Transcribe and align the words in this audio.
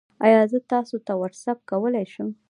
ایا 0.25 0.41
زه 0.51 0.59
تاسو 0.71 0.95
ته 1.05 1.13
واټساپ 1.19 1.59
کولی 1.69 2.05
شم؟ 2.13 2.29